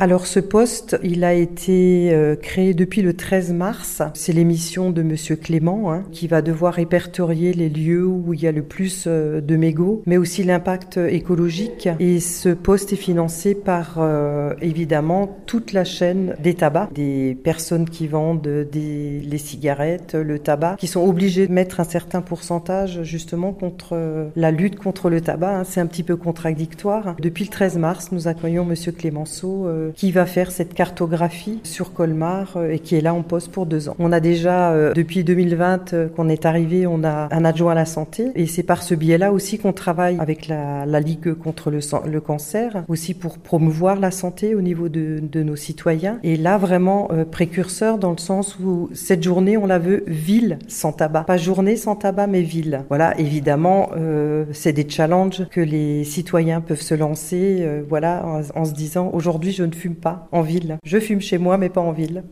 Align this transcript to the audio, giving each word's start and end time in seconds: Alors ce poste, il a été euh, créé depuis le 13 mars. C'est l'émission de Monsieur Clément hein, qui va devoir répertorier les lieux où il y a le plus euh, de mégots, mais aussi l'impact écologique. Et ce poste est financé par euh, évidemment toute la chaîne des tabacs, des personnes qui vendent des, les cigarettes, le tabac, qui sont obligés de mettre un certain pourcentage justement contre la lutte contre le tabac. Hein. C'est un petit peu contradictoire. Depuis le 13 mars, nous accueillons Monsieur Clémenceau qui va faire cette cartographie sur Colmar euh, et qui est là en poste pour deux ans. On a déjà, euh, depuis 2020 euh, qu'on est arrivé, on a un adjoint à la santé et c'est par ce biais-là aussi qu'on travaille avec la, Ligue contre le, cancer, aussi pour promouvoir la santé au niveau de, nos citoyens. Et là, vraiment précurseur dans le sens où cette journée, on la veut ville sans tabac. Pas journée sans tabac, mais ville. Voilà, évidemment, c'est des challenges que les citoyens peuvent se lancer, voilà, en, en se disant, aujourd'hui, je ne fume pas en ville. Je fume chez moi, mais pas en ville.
Alors 0.00 0.26
ce 0.26 0.40
poste, 0.40 0.98
il 1.04 1.22
a 1.22 1.34
été 1.34 2.12
euh, 2.12 2.34
créé 2.34 2.74
depuis 2.74 3.00
le 3.00 3.14
13 3.14 3.52
mars. 3.52 4.02
C'est 4.14 4.32
l'émission 4.32 4.90
de 4.90 5.04
Monsieur 5.04 5.36
Clément 5.36 5.92
hein, 5.92 6.02
qui 6.10 6.26
va 6.26 6.42
devoir 6.42 6.74
répertorier 6.74 7.52
les 7.52 7.68
lieux 7.68 8.04
où 8.04 8.34
il 8.34 8.42
y 8.42 8.48
a 8.48 8.50
le 8.50 8.64
plus 8.64 9.04
euh, 9.06 9.40
de 9.40 9.54
mégots, 9.54 10.02
mais 10.06 10.16
aussi 10.16 10.42
l'impact 10.42 10.96
écologique. 10.96 11.88
Et 12.00 12.18
ce 12.18 12.48
poste 12.48 12.92
est 12.92 12.96
financé 12.96 13.54
par 13.54 13.98
euh, 13.98 14.54
évidemment 14.60 15.38
toute 15.46 15.72
la 15.72 15.84
chaîne 15.84 16.34
des 16.42 16.54
tabacs, 16.54 16.92
des 16.92 17.38
personnes 17.44 17.88
qui 17.88 18.08
vendent 18.08 18.42
des, 18.42 19.20
les 19.20 19.38
cigarettes, 19.38 20.16
le 20.16 20.40
tabac, 20.40 20.74
qui 20.76 20.88
sont 20.88 21.06
obligés 21.06 21.46
de 21.46 21.52
mettre 21.52 21.78
un 21.78 21.84
certain 21.84 22.20
pourcentage 22.20 23.04
justement 23.04 23.52
contre 23.52 24.30
la 24.34 24.50
lutte 24.50 24.74
contre 24.74 25.08
le 25.08 25.20
tabac. 25.20 25.60
Hein. 25.60 25.62
C'est 25.62 25.80
un 25.80 25.86
petit 25.86 26.02
peu 26.02 26.16
contradictoire. 26.16 27.14
Depuis 27.20 27.44
le 27.44 27.50
13 27.50 27.78
mars, 27.78 28.10
nous 28.10 28.26
accueillons 28.26 28.64
Monsieur 28.64 28.90
Clémenceau 28.90 29.68
qui 29.92 30.12
va 30.12 30.26
faire 30.26 30.50
cette 30.50 30.74
cartographie 30.74 31.60
sur 31.62 31.92
Colmar 31.92 32.56
euh, 32.56 32.72
et 32.72 32.78
qui 32.78 32.96
est 32.96 33.00
là 33.00 33.14
en 33.14 33.22
poste 33.22 33.50
pour 33.50 33.66
deux 33.66 33.88
ans. 33.88 33.96
On 33.98 34.12
a 34.12 34.20
déjà, 34.20 34.72
euh, 34.72 34.92
depuis 34.94 35.24
2020 35.24 35.92
euh, 35.92 36.08
qu'on 36.08 36.28
est 36.28 36.46
arrivé, 36.46 36.86
on 36.86 37.04
a 37.04 37.28
un 37.30 37.44
adjoint 37.44 37.72
à 37.72 37.74
la 37.74 37.84
santé 37.84 38.30
et 38.34 38.46
c'est 38.46 38.62
par 38.62 38.82
ce 38.82 38.94
biais-là 38.94 39.32
aussi 39.32 39.58
qu'on 39.58 39.72
travaille 39.72 40.18
avec 40.18 40.48
la, 40.48 40.84
Ligue 41.04 41.34
contre 41.34 41.70
le, 41.70 42.20
cancer, 42.20 42.84
aussi 42.88 43.12
pour 43.12 43.36
promouvoir 43.38 43.98
la 44.00 44.10
santé 44.10 44.54
au 44.54 44.62
niveau 44.62 44.88
de, 44.88 45.20
nos 45.42 45.56
citoyens. 45.56 46.18
Et 46.22 46.36
là, 46.36 46.56
vraiment 46.56 47.10
précurseur 47.30 47.98
dans 47.98 48.12
le 48.12 48.18
sens 48.18 48.58
où 48.58 48.88
cette 48.94 49.22
journée, 49.22 49.58
on 49.58 49.66
la 49.66 49.78
veut 49.78 50.04
ville 50.06 50.58
sans 50.66 50.92
tabac. 50.92 51.24
Pas 51.24 51.36
journée 51.36 51.76
sans 51.76 51.96
tabac, 51.96 52.26
mais 52.26 52.40
ville. 52.40 52.84
Voilà, 52.88 53.18
évidemment, 53.18 53.90
c'est 54.52 54.72
des 54.72 54.88
challenges 54.88 55.46
que 55.50 55.60
les 55.60 56.04
citoyens 56.04 56.62
peuvent 56.62 56.80
se 56.80 56.94
lancer, 56.94 57.66
voilà, 57.88 58.24
en, 58.24 58.60
en 58.60 58.64
se 58.64 58.72
disant, 58.72 59.10
aujourd'hui, 59.12 59.52
je 59.52 59.64
ne 59.74 59.80
fume 59.80 59.96
pas 59.96 60.28
en 60.32 60.42
ville. 60.42 60.78
Je 60.84 60.98
fume 60.98 61.20
chez 61.20 61.38
moi, 61.38 61.58
mais 61.58 61.68
pas 61.68 61.80
en 61.80 61.92
ville. 61.92 62.24